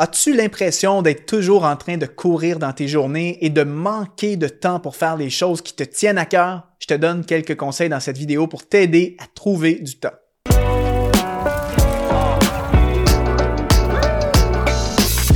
[0.00, 4.46] As-tu l'impression d'être toujours en train de courir dans tes journées et de manquer de
[4.46, 6.68] temps pour faire les choses qui te tiennent à cœur?
[6.78, 10.14] Je te donne quelques conseils dans cette vidéo pour t'aider à trouver du temps.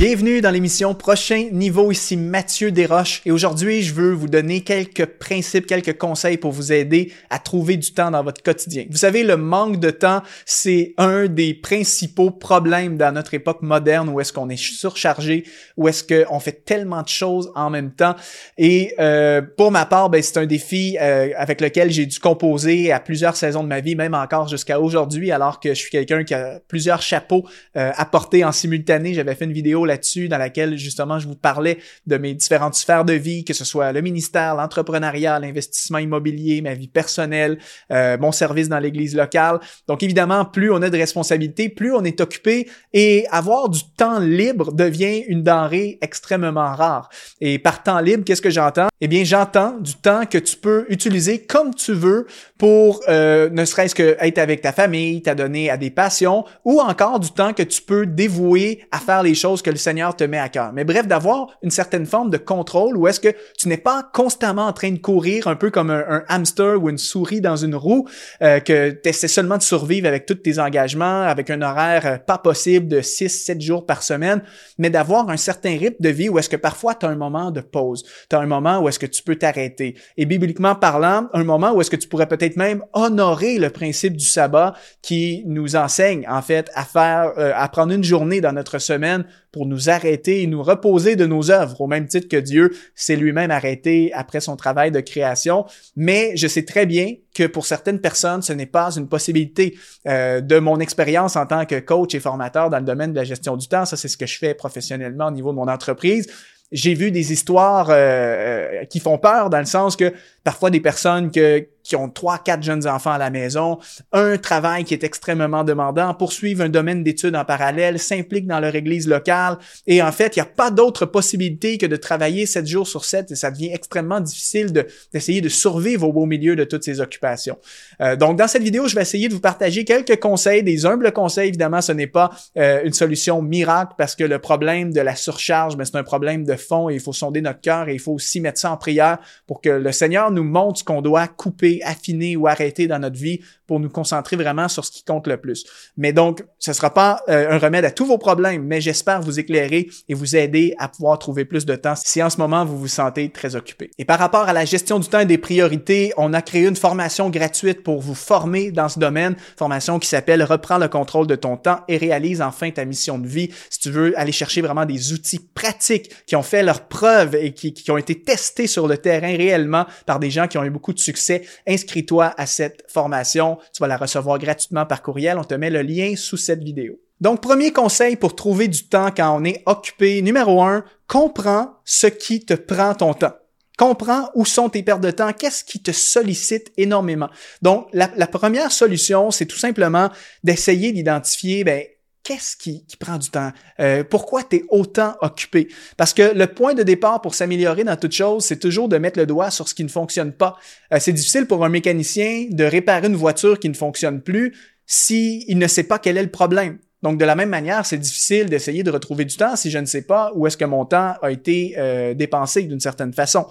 [0.05, 5.05] Bienvenue dans l'émission Prochain Niveau, ici Mathieu Desroches et aujourd'hui je veux vous donner quelques
[5.05, 8.83] principes, quelques conseils pour vous aider à trouver du temps dans votre quotidien.
[8.89, 14.09] Vous savez, le manque de temps, c'est un des principaux problèmes dans notre époque moderne
[14.09, 15.45] où est-ce qu'on est surchargé,
[15.77, 18.17] où est-ce qu'on fait tellement de choses en même temps
[18.57, 22.91] et euh, pour ma part, ben, c'est un défi euh, avec lequel j'ai dû composer
[22.91, 26.25] à plusieurs saisons de ma vie, même encore jusqu'à aujourd'hui alors que je suis quelqu'un
[26.25, 27.45] qui a plusieurs chapeaux
[27.77, 29.13] euh, à porter en simultané.
[29.13, 33.05] J'avais fait une vidéo là-dessus dans laquelle justement je vous parlais de mes différentes sphères
[33.05, 37.57] de vie, que ce soit le ministère, l'entrepreneuriat, l'investissement immobilier, ma vie personnelle,
[37.91, 39.59] euh, mon service dans l'église locale.
[39.87, 44.19] Donc évidemment, plus on a de responsabilités, plus on est occupé et avoir du temps
[44.19, 47.09] libre devient une denrée extrêmement rare.
[47.39, 48.87] Et par temps libre, qu'est-ce que j'entends?
[49.01, 52.25] Eh bien, j'entends du temps que tu peux utiliser comme tu veux
[52.57, 57.19] pour euh, ne serait-ce que être avec ta famille, t'adonner à des passions ou encore
[57.19, 60.39] du temps que tu peux dévouer à faire les choses que le Seigneur te met
[60.39, 60.71] à cœur.
[60.73, 64.67] Mais bref, d'avoir une certaine forme de contrôle où est-ce que tu n'es pas constamment
[64.67, 68.07] en train de courir un peu comme un, hamster ou une souris dans une roue,
[68.41, 72.17] euh, que tu essaies seulement de survivre avec tous tes engagements, avec un horaire euh,
[72.17, 74.41] pas possible de 6-7 jours par semaine,
[74.77, 77.51] mais d'avoir un certain rythme de vie où est-ce que parfois tu as un moment
[77.51, 79.95] de pause, tu as un moment où est-ce que tu peux t'arrêter.
[80.17, 84.15] Et bibliquement parlant, un moment où est-ce que tu pourrais peut-être même honorer le principe
[84.17, 88.53] du sabbat qui nous enseigne en fait à faire, euh, à prendre une journée dans
[88.53, 92.37] notre semaine pour nous arrêter et nous reposer de nos œuvres, au même titre que
[92.37, 95.65] Dieu s'est lui-même arrêté après son travail de création.
[95.95, 99.77] Mais je sais très bien que pour certaines personnes, ce n'est pas une possibilité.
[100.07, 103.23] Euh, de mon expérience en tant que coach et formateur dans le domaine de la
[103.23, 106.27] gestion du temps, ça c'est ce que je fais professionnellement au niveau de mon entreprise,
[106.73, 110.11] j'ai vu des histoires euh, euh, qui font peur dans le sens que
[110.43, 113.77] parfois des personnes que, qui ont trois, quatre jeunes enfants à la maison,
[114.11, 118.75] un travail qui est extrêmement demandant, poursuivent un domaine d'études en parallèle, s'impliquent dans leur
[118.75, 122.65] église locale, et en fait, il n'y a pas d'autre possibilité que de travailler sept
[122.65, 124.71] jours sur sept, et ça devient extrêmement difficile
[125.13, 127.57] d'essayer de, survivre au beau milieu de toutes ces occupations.
[128.01, 131.11] Euh, donc, dans cette vidéo, je vais essayer de vous partager quelques conseils, des humbles
[131.11, 135.15] conseils, évidemment, ce n'est pas euh, une solution miracle, parce que le problème de la
[135.15, 137.99] surcharge, mais c'est un problème de fond, et il faut sonder notre cœur, et il
[137.99, 141.27] faut aussi mettre ça en prière pour que le Seigneur nous montre ce qu'on doit
[141.27, 145.27] couper, affiner ou arrêter dans notre vie pour nous concentrer vraiment sur ce qui compte
[145.27, 145.65] le plus.
[145.97, 149.39] Mais donc, ce sera pas euh, un remède à tous vos problèmes, mais j'espère vous
[149.39, 152.77] éclairer et vous aider à pouvoir trouver plus de temps si en ce moment vous
[152.77, 153.91] vous sentez très occupé.
[153.97, 156.75] Et par rapport à la gestion du temps et des priorités, on a créé une
[156.75, 161.35] formation gratuite pour vous former dans ce domaine, formation qui s'appelle Reprends le contrôle de
[161.35, 163.49] ton temps et réalise enfin ta mission de vie.
[163.69, 167.53] Si tu veux aller chercher vraiment des outils pratiques qui ont fait leurs preuves et
[167.53, 170.69] qui, qui ont été testés sur le terrain réellement par des gens qui ont eu
[170.69, 173.57] beaucoup de succès, inscris-toi à cette formation.
[173.73, 175.37] Tu vas la recevoir gratuitement par courriel.
[175.37, 176.99] On te met le lien sous cette vidéo.
[177.21, 180.21] Donc, premier conseil pour trouver du temps quand on est occupé.
[180.21, 183.33] Numéro un, comprends ce qui te prend ton temps.
[183.77, 187.29] Comprends où sont tes pertes de temps, qu'est-ce qui te sollicite énormément?
[187.61, 190.11] Donc, la, première solution, c'est tout simplement
[190.43, 191.83] d'essayer d'identifier, ben,
[192.23, 193.51] qu'est-ce qui, prend du temps?
[193.79, 195.67] Euh, pourquoi tu es autant occupé?
[195.97, 199.19] Parce que le point de départ pour s'améliorer dans toute chose, c'est toujours de mettre
[199.19, 200.55] le doigt sur ce qui ne fonctionne pas.
[200.93, 205.57] Euh, c'est difficile pour un mécanicien de réparer une voiture qui ne fonctionne plus s'il
[205.57, 206.79] ne sait pas quel est le problème.
[207.01, 209.85] Donc, de la même manière, c'est difficile d'essayer de retrouver du temps si je ne
[209.85, 213.45] sais pas où est-ce que mon temps a été euh, dépensé d'une certaine façon.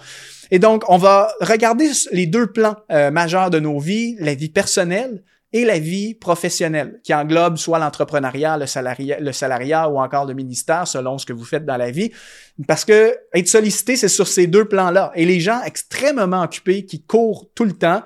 [0.51, 5.23] Et donc, on va regarder les deux plans majeurs de nos vies, la vie personnelle
[5.53, 10.35] et la vie professionnelle, qui englobe soit l'entrepreneuriat, le salariat, le salariat ou encore le
[10.35, 12.11] ministère, selon ce que vous faites dans la vie.
[12.67, 15.13] Parce que être sollicité, c'est sur ces deux plans-là.
[15.15, 18.03] Et les gens extrêmement occupés qui courent tout le temps,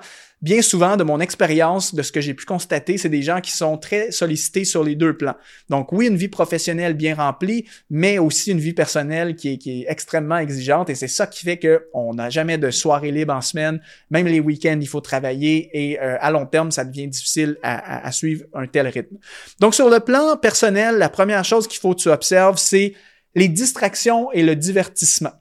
[0.47, 3.51] bien souvent, de mon expérience, de ce que j'ai pu constater, c'est des gens qui
[3.51, 5.35] sont très sollicités sur les deux plans.
[5.69, 10.37] Donc oui, une vie professionnelle bien remplie, mais aussi une vie personnelle qui est, extrêmement
[10.37, 10.89] exigeante.
[10.89, 13.81] Et c'est ça qui fait qu'on n'a jamais de soirée libre en semaine.
[14.09, 18.09] Même les week-ends, il faut travailler et euh, à long terme, ça devient difficile à,
[18.13, 19.17] suivre un tel rythme.
[19.59, 22.93] Donc sur le plan personnel, la première chose qu'il faut que tu observes, c'est
[23.35, 25.33] les distractions et le divertissement.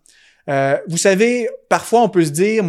[0.49, 2.63] Euh, vous savez, parfois on peut se dire,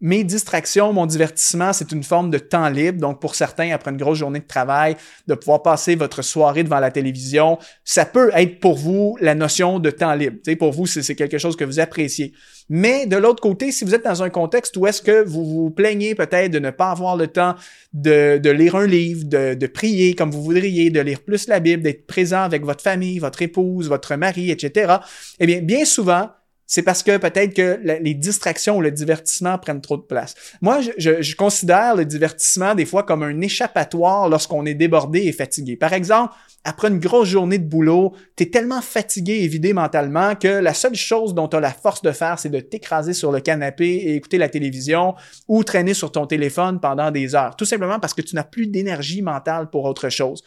[0.00, 2.98] mes distractions, mon divertissement, c'est une forme de temps libre.
[2.98, 4.96] Donc pour certains, après une grosse journée de travail,
[5.26, 9.78] de pouvoir passer votre soirée devant la télévision, ça peut être pour vous la notion
[9.78, 10.38] de temps libre.
[10.58, 12.32] pour vous, c'est quelque chose que vous appréciez.
[12.70, 15.70] Mais de l'autre côté, si vous êtes dans un contexte où est-ce que vous vous
[15.70, 17.54] plaignez peut-être de ne pas avoir le temps
[17.92, 22.06] de, lire un livre, de prier comme vous voudriez, de lire plus la Bible, d'être
[22.06, 24.94] présent avec votre famille, votre épouse, votre mari, etc.,
[25.38, 26.30] eh bien, bien souvent,
[26.70, 30.36] c'est parce que peut-être que les distractions ou le divertissement prennent trop de place.
[30.60, 35.32] Moi, je, je, considère le divertissement des fois comme un échappatoire lorsqu'on est débordé et
[35.32, 35.74] fatigué.
[35.74, 36.32] Par exemple,
[36.62, 40.72] après une grosse journée de boulot, tu es tellement fatigué et vidé mentalement que la
[40.72, 43.88] seule chose dont tu as la force de faire, c'est de t'écraser sur le canapé
[43.88, 45.16] et écouter la télévision
[45.48, 48.68] ou traîner sur ton téléphone pendant des heures, tout simplement parce que tu n'as plus
[48.68, 50.44] d'énergie mentale pour autre chose.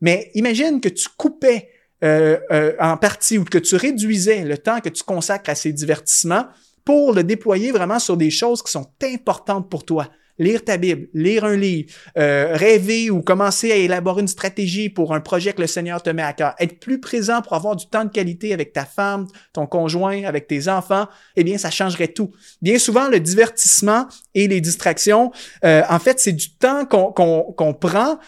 [0.00, 1.68] Mais imagine que tu coupais
[2.04, 5.72] euh, euh, en partie ou que tu réduisais le temps que tu consacres à ces
[5.72, 6.46] divertissements
[6.84, 10.08] pour le déployer vraiment sur des choses qui sont importantes pour toi.
[10.38, 15.14] Lire ta Bible, lire un livre, euh, rêver ou commencer à élaborer une stratégie pour
[15.14, 17.86] un projet que le Seigneur te met à cœur, être plus présent pour avoir du
[17.86, 21.06] temps de qualité avec ta femme, ton conjoint, avec tes enfants,
[21.36, 22.32] eh bien, ça changerait tout.
[22.60, 25.30] Bien souvent, le divertissement et les distractions,
[25.62, 28.18] en fait, c'est du temps qu'on qu'on prend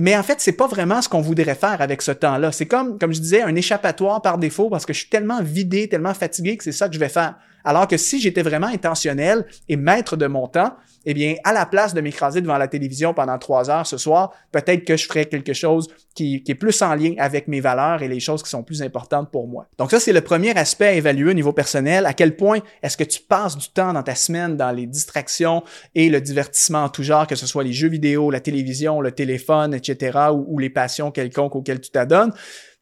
[0.00, 2.52] mais en fait, c'est pas vraiment ce qu'on voudrait faire avec ce temps-là.
[2.52, 5.88] C'est comme, comme je disais, un échappatoire par défaut parce que je suis tellement vidé,
[5.88, 7.36] tellement fatigué que c'est ça que je vais faire.
[7.64, 10.74] Alors que si j'étais vraiment intentionnel et maître de mon temps,
[11.06, 14.32] eh bien, à la place de m'écraser devant la télévision pendant trois heures ce soir,
[14.52, 18.08] peut-être que je ferais quelque chose qui, est plus en lien avec mes valeurs et
[18.08, 19.66] les choses qui sont plus importantes pour moi.
[19.78, 22.04] Donc ça, c'est le premier aspect à évaluer au niveau personnel.
[22.04, 25.62] À quel point est-ce que tu passes du temps dans ta semaine dans les distractions
[25.94, 29.12] et le divertissement en tout genre, que ce soit les jeux vidéo, la télévision, le
[29.12, 32.32] téléphone, etc., ou, ou les passions quelconques auxquelles tu t'adonnes?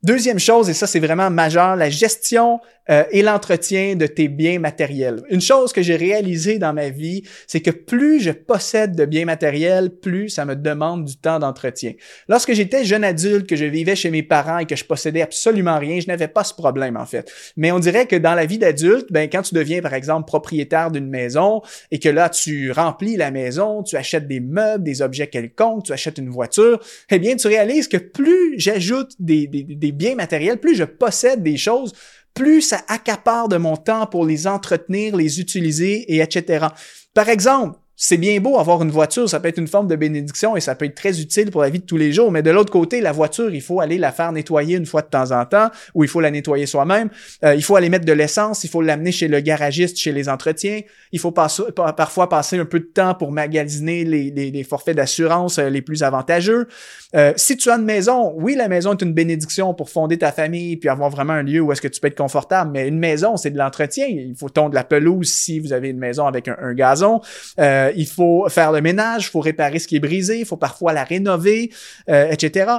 [0.04, 4.60] Deuxième chose, et ça c'est vraiment majeur, la gestion euh, et l'entretien de tes biens
[4.60, 5.22] matériels.
[5.28, 9.26] Une chose que j'ai réalisée dans ma vie, c'est que plus je possède de biens
[9.26, 11.92] matériels, plus ça me demande du temps d'entretien.
[12.28, 15.78] Lorsque j'étais jeune adulte, que je vivais chez mes parents et que je possédais absolument
[15.78, 17.30] rien, je n'avais pas ce problème en fait.
[17.56, 20.90] Mais on dirait que dans la vie d'adulte, ben quand tu deviens par exemple propriétaire
[20.90, 21.60] d'une maison
[21.90, 25.92] et que là tu remplis la maison, tu achètes des meubles, des objets quelconques, tu
[25.92, 26.80] achètes une voiture,
[27.10, 31.42] eh bien tu réalises que plus j'ajoute des, des, des biens matériels, plus je possède
[31.42, 31.92] des choses,
[32.34, 36.66] plus ça accapare de mon temps pour les entretenir, les utiliser et etc.
[37.14, 40.56] Par exemple, c'est bien beau avoir une voiture, ça peut être une forme de bénédiction
[40.56, 42.50] et ça peut être très utile pour la vie de tous les jours, mais de
[42.50, 45.44] l'autre côté, la voiture, il faut aller la faire nettoyer une fois de temps en
[45.44, 47.10] temps, ou il faut la nettoyer soi-même,
[47.44, 50.28] euh, il faut aller mettre de l'essence, il faut l'amener chez le garagiste, chez les
[50.28, 50.80] entretiens,
[51.10, 55.82] il faut parfois passer un peu de temps pour magasiner les, forfaits d'assurance euh, les
[55.82, 56.68] plus avantageux.
[57.16, 60.30] Euh, si tu as une maison, oui, la maison est une bénédiction pour fonder ta
[60.30, 62.98] famille puis avoir vraiment un lieu où est-ce que tu peux être confortable, mais une
[62.98, 64.06] maison, c'est de l'entretien.
[64.06, 67.20] Il faut tondre la pelouse si vous avez une maison avec un, gazon.
[67.58, 70.56] Euh, il faut faire le ménage, il faut réparer ce qui est brisé, il faut
[70.56, 71.70] parfois la rénover,
[72.08, 72.70] euh, etc.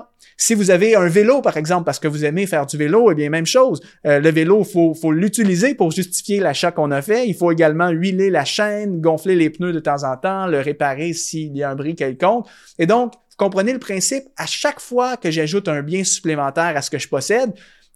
[0.42, 3.16] Si vous avez un vélo, par exemple, parce que vous aimez faire du vélo, eh
[3.16, 3.82] bien, même chose.
[4.06, 7.28] Euh, le vélo, faut, faut l'utiliser pour justifier l'achat qu'on a fait.
[7.28, 11.12] Il faut également huiler la chaîne, gonfler les pneus de temps en temps, le réparer
[11.12, 12.48] s'il y a un bris quelconque.
[12.78, 14.24] Et donc, vous comprenez le principe?
[14.38, 17.52] À chaque fois que j'ajoute un bien supplémentaire à ce que je possède,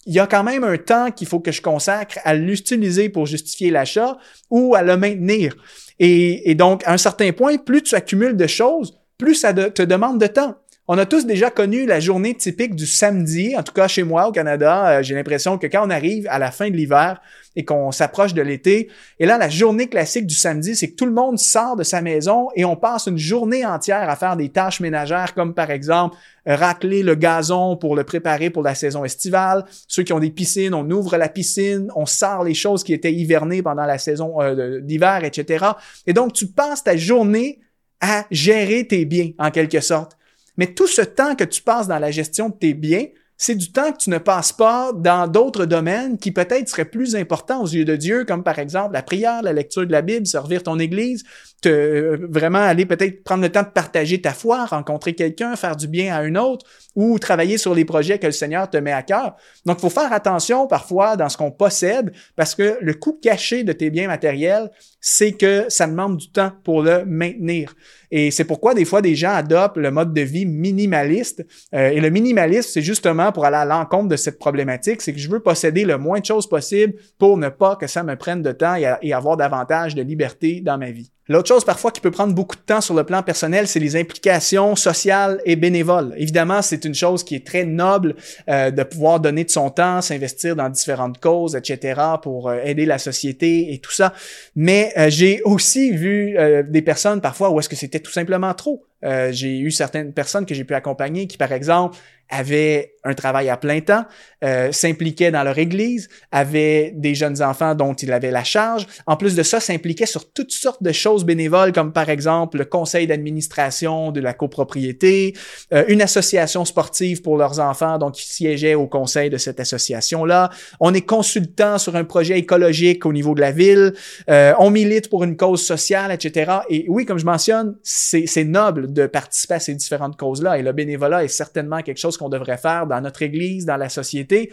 [0.06, 3.26] il y a quand même un temps qu'il faut que je consacre à l'utiliser pour
[3.26, 4.18] justifier l'achat
[4.50, 5.56] ou à le maintenir.
[6.00, 10.20] Et, donc, à un certain point, plus tu accumules de choses, plus ça te demande
[10.20, 10.56] de temps.
[10.90, 14.28] On a tous déjà connu la journée typique du samedi, en tout cas chez moi
[14.28, 17.22] au Canada, euh, j'ai l'impression que quand on arrive à la fin de l'hiver
[17.56, 21.06] et qu'on s'approche de l'été, et là la journée classique du samedi, c'est que tout
[21.06, 24.50] le monde sort de sa maison et on passe une journée entière à faire des
[24.50, 29.64] tâches ménagères comme par exemple racler le gazon pour le préparer pour la saison estivale.
[29.88, 33.14] Ceux qui ont des piscines, on ouvre la piscine, on sort les choses qui étaient
[33.14, 35.64] hivernées pendant la saison euh, d'hiver, etc.
[36.08, 37.62] Et donc tu passes ta journée
[38.02, 40.18] à gérer tes biens en quelque sorte.
[40.58, 43.06] Mais tout ce temps que tu passes dans la gestion de tes biens,
[43.38, 47.16] c'est du temps que tu ne passes pas dans d'autres domaines qui peut-être seraient plus
[47.16, 50.26] importants aux yeux de Dieu, comme par exemple la prière, la lecture de la Bible,
[50.26, 51.24] servir ton Église,
[51.64, 55.88] te, vraiment aller peut-être prendre le temps de partager ta foi, rencontrer quelqu'un, faire du
[55.88, 56.66] bien à un autre,
[56.96, 59.36] ou travailler sur les projets que le Seigneur te met à cœur.
[59.66, 63.64] Donc, il faut faire attention parfois dans ce qu'on possède, parce que le coût caché
[63.64, 67.74] de tes biens matériels, c'est que ça demande du temps pour le maintenir.
[68.12, 71.44] Et c'est pourquoi des fois des gens adoptent le mode de vie minimaliste.
[71.74, 75.20] Euh, et le minimalisme, c'est justement pour aller à l'encontre de cette problématique, c'est que
[75.20, 78.44] je veux posséder le moins de choses possible pour ne pas que ça me prenne
[78.44, 81.12] de temps et avoir davantage de liberté dans ma vie.
[81.30, 83.96] L'autre chose parfois qui peut prendre beaucoup de temps sur le plan personnel, c'est les
[83.96, 86.14] implications sociales et bénévoles.
[86.18, 88.16] Évidemment, c'est une chose qui est très noble
[88.50, 92.86] euh, de pouvoir donner de son temps, s'investir dans différentes causes, etc., pour euh, aider
[92.86, 94.14] la société et tout ça.
[94.58, 96.36] Mais euh, j'ai aussi vu
[96.68, 98.86] des personnes parfois où est-ce que c'était tout simplement trop.
[99.02, 101.98] j'ai eu certaines personnes que j'ai pu accompagner qui, par exemple,
[102.30, 104.06] avaient un travail à plein temps,
[104.44, 108.88] euh, s'impliquaient dans leur église, avaient des jeunes enfants dont ils avaient la charge.
[109.06, 112.66] En plus de ça, s'impliquaient sur toutes sortes de choses bénévoles, comme par exemple le
[112.66, 115.36] conseil d'administration de la copropriété,
[115.74, 120.50] euh, une association sportive pour leurs enfants, donc ils siégeaient au conseil de cette association-là.
[120.80, 123.94] On est consultant sur un projet écologique au niveau de la ville.
[124.30, 126.60] Euh, on milite pour une cause sociale, etc.
[126.70, 130.58] Et oui, comme je mentionne, c'est noble de participer à ces différentes causes-là.
[130.58, 133.90] Et le bénévolat est certainement quelque chose qu'on devrait faire dans notre Église, dans la
[133.90, 134.52] société.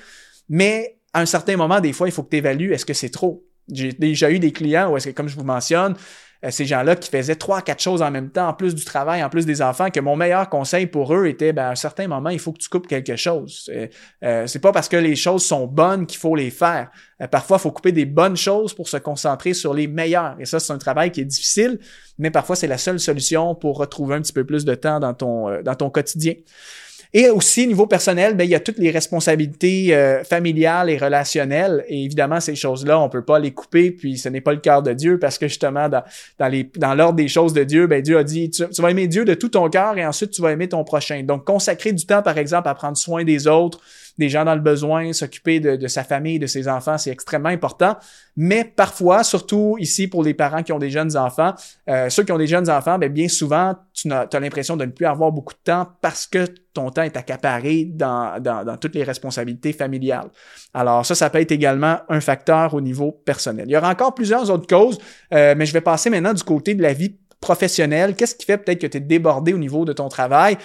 [0.48, 3.10] Mais à un certain moment, des fois, il faut que tu évalues est-ce que c'est
[3.10, 3.44] trop?
[3.72, 5.94] J'ai déjà eu des clients où est-ce que, comme je vous mentionne,
[6.44, 9.22] euh, ces gens-là qui faisaient trois, quatre choses en même temps, en plus du travail,
[9.22, 12.08] en plus des enfants, que mon meilleur conseil pour eux était, ben, à un certain
[12.08, 13.70] moment, il faut que tu coupes quelque chose.
[14.24, 16.90] Euh, c'est pas parce que les choses sont bonnes qu'il faut les faire.
[17.20, 20.36] Euh, parfois, il faut couper des bonnes choses pour se concentrer sur les meilleures.
[20.40, 21.78] Et ça, c'est un travail qui est difficile,
[22.18, 25.14] mais parfois, c'est la seule solution pour retrouver un petit peu plus de temps dans
[25.14, 26.34] ton, dans ton quotidien.
[27.12, 31.84] Et aussi, niveau personnel, ben, il y a toutes les responsabilités euh, familiales et relationnelles.
[31.88, 34.82] Et évidemment, ces choses-là, on peut pas les couper, puis ce n'est pas le cœur
[34.82, 36.04] de Dieu, parce que justement, dans,
[36.38, 39.34] dans, l'ordre des choses de Dieu, ben, Dieu a dit, tu vas aimer Dieu de
[39.34, 41.22] tout ton cœur et ensuite tu vas aimer ton prochain.
[41.24, 43.80] Donc, consacrer du temps, par exemple, à prendre soin des autres,
[44.20, 47.96] des gens dans le besoin, s'occuper de, sa famille, de ses enfants, c'est extrêmement important.
[48.36, 51.54] Mais parfois, surtout ici pour les parents qui ont des jeunes enfants,
[51.88, 54.90] euh, ceux qui ont des jeunes enfants, bien, bien souvent, tu as, l'impression de ne
[54.90, 59.04] plus avoir beaucoup de temps parce que ton temps est accaparé dans, dans, toutes les
[59.04, 60.28] responsabilités familiales.
[60.74, 63.64] Alors ça, ça peut être également un facteur au niveau personnel.
[63.68, 64.98] Il y aura encore plusieurs autres causes,
[65.32, 68.14] euh, mais je vais passer maintenant du côté de la vie professionnelle.
[68.14, 70.58] Qu'est-ce qui fait peut-être que tu es débordé au niveau de ton travail?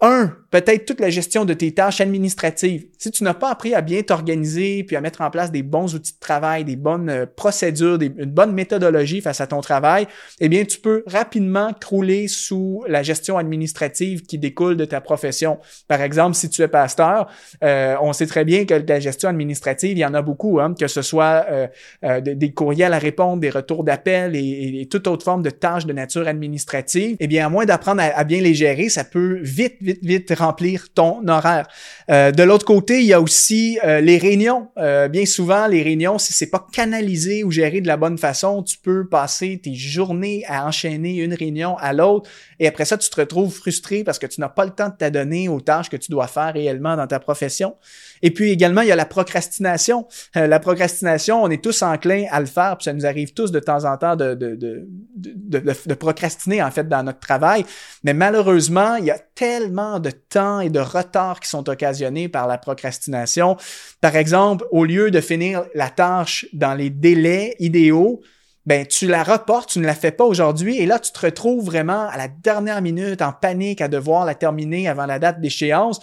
[0.00, 2.86] Un, peut-être toute la gestion de tes tâches administratives.
[2.96, 5.94] Si tu n'as pas appris à bien t'organiser puis à mettre en place des bons
[5.94, 10.06] outils de travail, des bonnes euh, procédures, une bonne méthodologie face à ton travail,
[10.40, 15.58] eh bien, tu peux rapidement crouler sous la gestion administrative qui découle de ta profession.
[15.86, 17.28] Par exemple, si tu es pasteur,
[17.62, 20.74] euh, on sait très bien que la gestion administrative, il y en a beaucoup, hein,
[20.78, 25.42] que ce soit euh, des courriels à répondre, des retours d'appel et, toute autre forme
[25.42, 27.16] de tâches de nature administrative.
[27.20, 30.86] Eh bien, à moins d'apprendre à bien les gérer, ça peut vite vite, vite remplir
[30.94, 31.68] ton horaire.
[32.10, 34.68] Euh, de l'autre côté, il y a aussi euh, les réunions.
[34.78, 38.62] Euh, bien souvent, les réunions, si c'est pas canalisé ou géré de la bonne façon,
[38.62, 43.08] tu peux passer tes journées à enchaîner une réunion à l'autre et après ça, tu
[43.08, 45.96] te retrouves frustré parce que tu n'as pas le temps de t'adonner aux tâches que
[45.96, 47.76] tu dois faire réellement dans ta profession.
[48.22, 50.06] Et puis également, il y a la procrastination.
[50.34, 53.60] la procrastination, on est tous enclins à le faire, puis ça nous arrive tous de
[53.60, 54.88] temps en temps de,
[55.18, 57.64] de, procrastiner en fait dans notre travail.
[58.04, 62.46] Mais malheureusement, il y a tellement de temps et de retard qui sont occasionnés par
[62.46, 63.56] la procrastination.
[64.00, 68.20] Par exemple, au lieu de finir la tâche dans les délais idéaux,
[68.66, 71.64] ben tu la reportes, tu ne la fais pas aujourd'hui et là tu te retrouves
[71.64, 76.00] vraiment à la dernière minute en panique à devoir la terminer avant la date d'échéance.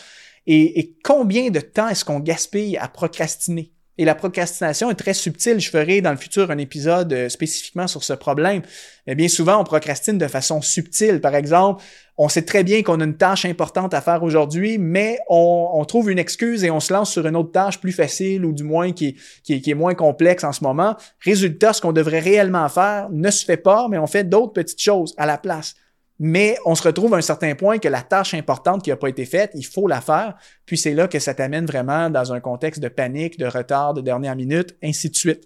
[0.47, 3.74] Et combien de temps est-ce qu'on gaspille à procrastiner?
[3.97, 5.59] Et la procrastination est très subtile.
[5.59, 8.61] Je ferai dans le futur un épisode euh, spécifiquement sur ce problème.
[9.07, 11.21] Mais bien souvent, on procrastine de façon subtile.
[11.21, 11.83] Par exemple,
[12.17, 16.11] on sait très bien qu'on a une tâche importante à faire aujourd'hui, mais on, trouve
[16.11, 18.91] une excuse et on se lance sur une autre tâche plus facile ou du moins
[18.91, 20.95] qui qui est moins complexe en ce moment.
[21.19, 24.81] Résultat, ce qu'on devrait réellement faire ne se fait pas, mais on fait d'autres petites
[24.81, 25.75] choses à la place.
[26.19, 29.09] Mais on se retrouve à un certain point que la tâche importante qui n'a pas
[29.09, 30.35] été faite, il faut la faire.
[30.65, 34.01] Puis c'est là que ça t'amène vraiment dans un contexte de panique, de retard, de
[34.01, 35.43] dernière minute, ainsi de suite.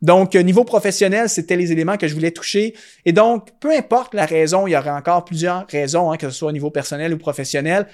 [0.00, 2.74] Donc, euh, niveau professionnel, c'était les éléments que je voulais toucher.
[3.04, 6.36] Et donc, peu importe la raison, il y aura encore plusieurs raisons, hein, que ce
[6.36, 7.86] soit au niveau personnel ou professionnel.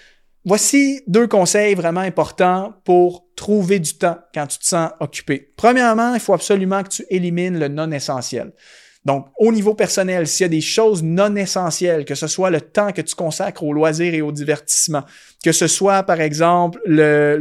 [0.47, 5.53] Voici deux conseils vraiment importants pour trouver du temps quand tu te sens occupé.
[5.57, 8.53] Premièrement, il faut absolument que tu élimines le non essentiel.
[9.05, 12.61] Donc, au niveau personnel, s'il y a des choses non essentielles, que ce soit le
[12.61, 15.05] temps que tu consacres aux loisirs et au divertissement,
[15.45, 17.37] que ce soit, par exemple, le,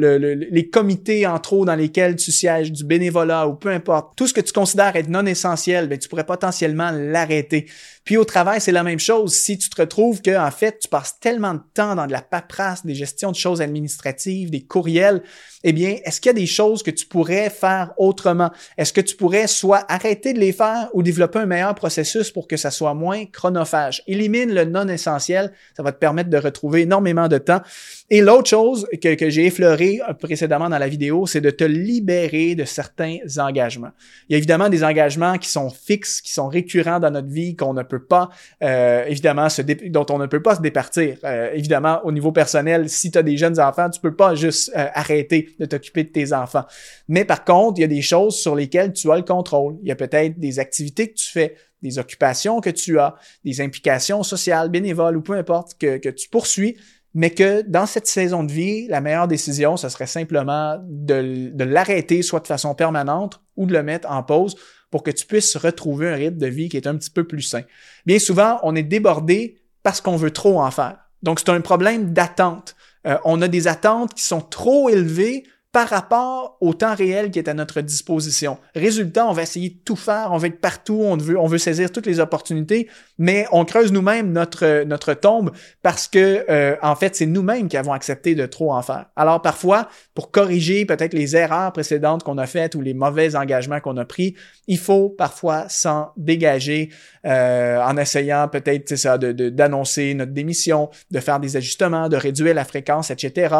[0.51, 4.33] les comités en trop dans lesquels tu sièges, du bénévolat ou peu importe, tout ce
[4.33, 7.65] que tu considères être non essentiel, ben, tu pourrais potentiellement l'arrêter.
[8.03, 9.33] Puis au travail, c'est la même chose.
[9.33, 12.21] Si tu te retrouves que, en fait, tu passes tellement de temps dans de la
[12.21, 15.23] paperasse, des gestions de choses administratives, des courriels,
[15.63, 18.51] eh bien, est-ce qu'il y a des choses que tu pourrais faire autrement?
[18.77, 22.49] Est-ce que tu pourrais soit arrêter de les faire ou développer un meilleur processus pour
[22.49, 24.03] que ça soit moins chronophage?
[24.07, 27.61] Élimine le non essentiel, ça va te permettre de retrouver énormément de temps.
[28.09, 32.55] Et l'autre chose que, que j'ai effleuré précédemment dans la vidéo, c'est de te libérer
[32.55, 33.91] de certains engagements.
[34.27, 37.55] Il y a évidemment des engagements qui sont fixes, qui sont récurrents dans notre vie,
[37.55, 38.29] qu'on ne peut pas,
[38.61, 41.17] euh, évidemment, se dont on ne peut pas se départir.
[41.23, 44.71] Euh, évidemment, au niveau personnel, si tu as des jeunes enfants, tu peux pas juste
[44.75, 46.65] euh, arrêter de t'occuper de tes enfants.
[47.07, 49.77] Mais par contre, il y a des choses sur lesquelles tu as le contrôle.
[49.81, 53.61] Il y a peut-être des activités que tu fais, des occupations que tu as, des
[53.61, 56.77] implications sociales, bénévoles ou peu importe que, que tu poursuis,
[57.13, 62.21] mais que dans cette saison de vie, la meilleure décision, ce serait simplement de, l'arrêter
[62.23, 64.55] soit de façon permanente ou de le mettre en pause
[64.89, 67.41] pour que tu puisses retrouver un rythme de vie qui est un petit peu plus
[67.41, 67.63] sain.
[68.05, 70.97] Bien souvent, on est débordé parce qu'on veut trop en faire.
[71.21, 72.75] Donc, c'est un problème d'attente.
[73.05, 75.43] Euh, on a des attentes qui sont trop élevées
[75.73, 78.59] par rapport au temps réel qui est à notre disposition.
[78.75, 81.57] Résultat, on va essayer de tout faire, on veut être partout, on veut, on veut
[81.57, 82.87] saisir toutes les opportunités,
[83.17, 85.51] mais on creuse nous-mêmes notre, notre tombe
[85.81, 89.07] parce que, euh, en fait, c'est nous-mêmes qui avons accepté de trop en faire.
[89.15, 93.79] Alors parfois, pour corriger peut-être les erreurs précédentes qu'on a faites ou les mauvais engagements
[93.79, 94.35] qu'on a pris,
[94.67, 96.89] il faut parfois s'en dégager
[97.25, 102.53] euh, en essayant peut-être, ça, d'annoncer de, notre démission, de faire des ajustements, de réduire
[102.53, 103.55] la fréquence, etc.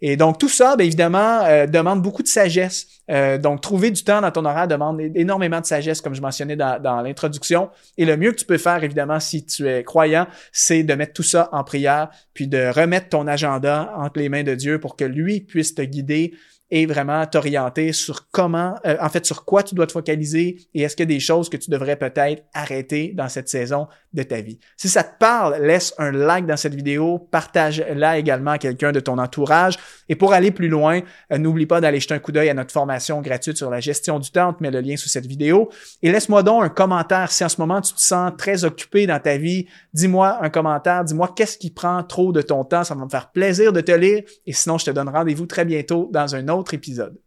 [0.00, 2.86] Et donc tout ça, bien évidemment, euh, demande beaucoup de sagesse.
[3.10, 6.56] Euh, donc trouver du temps dans ton horaire demande énormément de sagesse, comme je mentionnais
[6.56, 7.70] dans l'introduction.
[7.96, 11.12] Et le mieux que tu peux faire, évidemment, si tu es croyant, c'est de mettre
[11.12, 14.96] tout ça en prière, puis de remettre ton agenda entre les mains de Dieu pour
[14.96, 16.34] que lui puisse te guider
[16.70, 20.82] et vraiment t'orienter sur comment, euh, en fait, sur quoi tu dois te focaliser et
[20.82, 24.22] est-ce qu'il y a des choses que tu devrais peut-être arrêter dans cette saison de
[24.22, 24.58] ta vie.
[24.76, 28.98] Si ça te parle, laisse un like dans cette vidéo, partage-la également à quelqu'un de
[28.98, 29.76] ton entourage.
[30.08, 31.00] Et pour aller plus loin,
[31.32, 34.18] euh, n'oublie pas d'aller jeter un coup d'œil à notre formation gratuite sur la gestion
[34.18, 34.50] du temps.
[34.50, 35.68] On te met le lien sous cette vidéo.
[36.02, 39.20] Et laisse-moi donc un commentaire si en ce moment tu te sens très occupé dans
[39.20, 39.66] ta vie.
[39.92, 42.84] Dis-moi un commentaire, dis-moi qu'est-ce qui prend trop de ton temps.
[42.84, 44.22] Ça va me faire plaisir de te lire.
[44.46, 47.20] Et sinon, je te donne rendez-vous très bientôt dans un autre épisode.